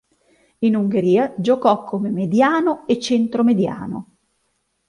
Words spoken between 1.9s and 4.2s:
mediano o centromediano.